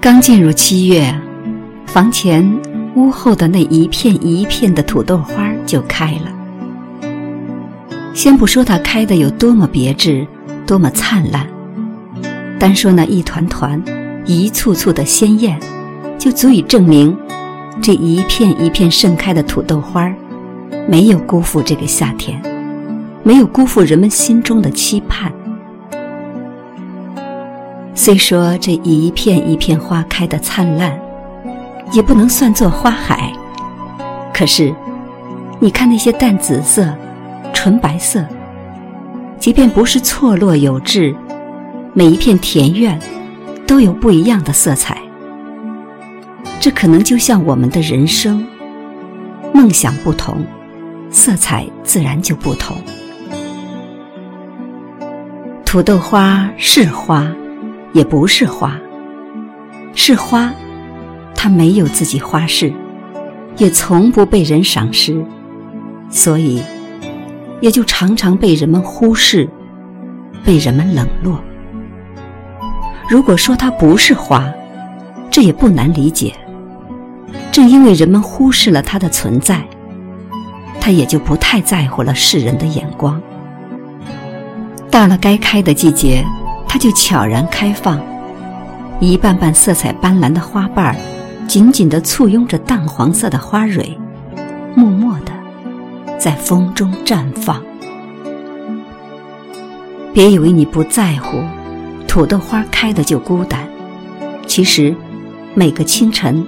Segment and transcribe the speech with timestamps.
[0.00, 1.14] 刚进入七月，
[1.86, 2.42] 房前
[2.96, 6.32] 屋后的那一片一片的土豆花就开了。
[8.12, 10.26] 先不说它开的有多么别致，
[10.66, 11.46] 多么灿烂，
[12.58, 13.80] 单说那一团团、
[14.24, 15.58] 一簇簇的鲜艳，
[16.18, 17.16] 就足以证明
[17.82, 20.12] 这一片一片盛开的土豆花
[20.88, 22.40] 没有辜负这个夏天，
[23.22, 25.32] 没有辜负人们心中的期盼。
[27.94, 30.98] 虽说这一片一片花开的灿烂，
[31.92, 33.32] 也不能算作花海，
[34.32, 34.74] 可是，
[35.58, 36.88] 你看那些淡紫色。
[37.52, 38.24] 纯白色，
[39.38, 41.14] 即便不是错落有致，
[41.92, 42.98] 每一片田院
[43.70, 45.00] 都有不一样的色彩。
[46.58, 48.44] 这可能就像我们的人生，
[49.54, 50.44] 梦想不同，
[51.08, 52.76] 色彩自然就不同。
[55.64, 57.32] 土豆花是花，
[57.92, 58.72] 也不是花；
[59.94, 60.52] 是花，
[61.32, 62.72] 它没有自己花式，
[63.56, 65.24] 也从不被人赏识，
[66.10, 66.60] 所以。
[67.60, 69.46] 也就常常被人们忽视，
[70.42, 71.38] 被人们冷落。
[73.10, 74.48] 如果说它不是花，
[75.32, 76.32] 这也不难理解。
[77.50, 79.60] 正因为人们忽视了它的存在，
[80.80, 83.20] 它也就不太在乎了世人的眼光。
[84.92, 86.24] 到了该开的季节，
[86.68, 88.00] 它就悄然开放，
[89.00, 90.96] 一瓣瓣色彩斑斓的花瓣儿，
[91.48, 93.98] 紧紧地簇拥着淡黄色的花蕊，
[94.76, 95.32] 默默地。
[96.16, 97.60] 在风中绽放。
[100.12, 101.38] 别以为你不在乎，
[102.10, 103.64] 土豆花开的就孤单。
[104.44, 104.92] 其实，
[105.54, 106.44] 每个清晨，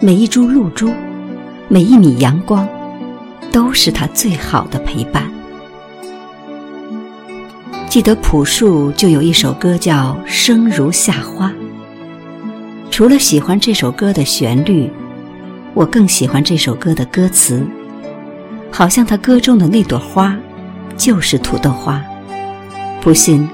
[0.00, 0.90] 每一株露珠，
[1.68, 2.66] 每一米阳光，
[3.52, 5.30] 都是它最好的陪伴。
[7.86, 11.48] 记得朴树就有一首歌叫《生如夏花》。
[12.90, 14.90] 除了喜欢这首歌的旋律，
[15.74, 17.62] 我更喜欢这首歌的歌词。
[18.70, 20.34] 好像他歌中的那朵花，
[20.96, 22.02] 就是土豆花。
[23.02, 23.46] 不信，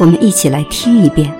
[0.00, 1.39] 我们一起来听一遍。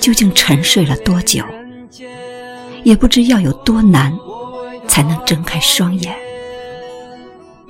[0.00, 1.44] 究竟沉睡了多久。
[2.82, 4.14] 也不知要有多难，
[4.86, 6.14] 才能睁开双眼。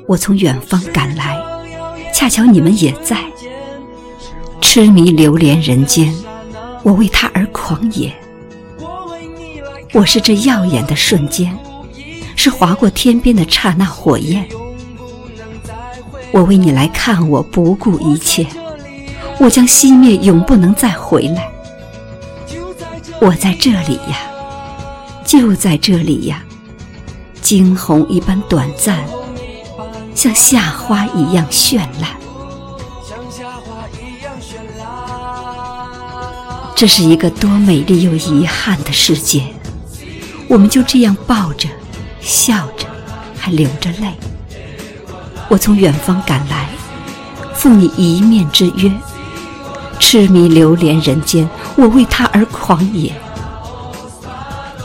[0.08, 1.40] 我从远方赶来，
[2.12, 3.18] 恰巧你们也在，
[4.60, 6.12] 痴迷流连人间，
[6.82, 8.12] 我为他而狂野。
[9.92, 11.56] 我是这耀眼的瞬间，
[12.34, 14.44] 是划过天边的刹那火焰。
[16.32, 18.44] 我为你来看，我不顾一切，
[19.38, 21.48] 我将熄灭，永不能再回来。
[23.24, 24.18] 我在这里呀。
[25.24, 26.42] 就在这里呀，
[27.40, 29.02] 惊鸿一般短暂，
[30.14, 32.10] 像夏花一样绚烂。
[36.76, 39.46] 这是一个多美丽又遗憾的世界，
[40.46, 41.66] 我们就这样抱着，
[42.20, 42.86] 笑着，
[43.38, 44.12] 还流着泪。
[45.48, 46.68] 我从远方赶来，
[47.54, 48.92] 赴你一面之约，
[49.98, 53.10] 痴迷流连人间，我为他而狂野。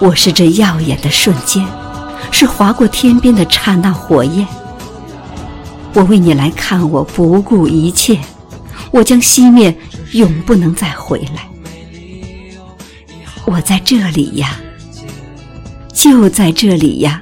[0.01, 1.65] 我是这耀眼的瞬间，
[2.31, 4.47] 是划过天边的刹那火焰。
[5.93, 8.17] 我为你来看，我不顾一切，
[8.91, 9.77] 我将熄灭，
[10.13, 11.49] 永不能再回来。
[13.45, 14.57] 我在这里呀，
[15.93, 17.21] 就在这里呀，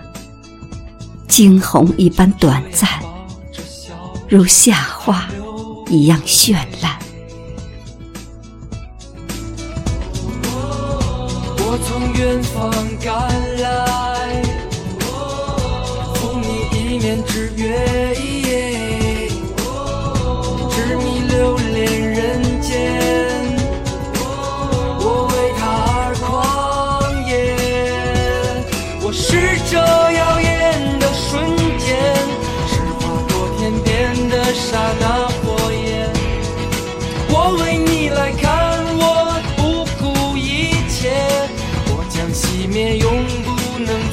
[1.28, 2.88] 惊鸿一般短暂，
[4.28, 5.28] 如夏花
[5.90, 6.97] 一样绚烂。
[12.38, 12.72] 远方
[13.04, 13.16] 赶
[13.58, 14.44] 来，
[16.14, 18.14] 送你一面之约，
[20.70, 22.94] 执迷留恋人间。
[25.00, 25.62] 我为他
[25.98, 26.30] 而狂
[27.26, 27.34] 野，
[29.02, 30.46] 我是这耀眼
[31.00, 31.44] 的瞬
[31.80, 31.90] 间，
[32.68, 33.90] 是划过天边
[34.30, 35.06] 的刹那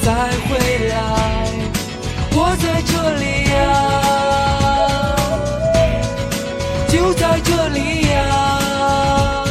[0.05, 0.95] 再回来。
[2.37, 3.57] 我在这里呀，
[6.87, 7.79] 就在这里
[8.11, 9.43] 呀，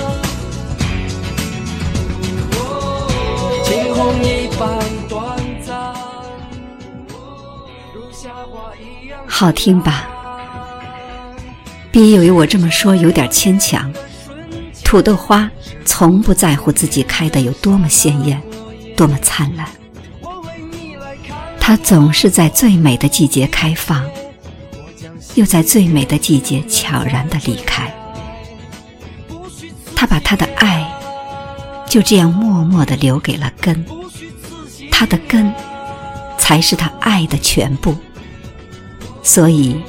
[3.65, 4.79] 惊鸿一般
[5.09, 5.93] 短暂，
[7.93, 9.19] 如夏花一样。
[9.27, 10.09] 好听吧？
[11.91, 13.93] 别以为我这么说有点牵强。
[14.85, 15.51] 土豆花
[15.85, 18.41] 从不在乎自己开的有多么鲜艳，
[18.97, 19.67] 多么灿烂。
[21.67, 24.05] 它总是在最美的季节开放，
[25.35, 27.91] 又在最美的季节悄然的离开。
[29.97, 30.87] 他把他的爱
[31.89, 33.83] 就这样默默的留给了根，
[34.91, 35.51] 他的根
[36.37, 37.97] 才是他爱的全部。
[39.23, 39.81] 所以，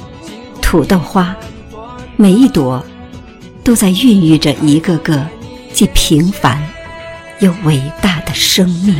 [0.62, 1.36] 土豆花
[2.16, 2.82] 每一朵
[3.62, 5.26] 都在孕育着一个个
[5.74, 6.66] 既平凡
[7.40, 8.96] 又伟大的生命。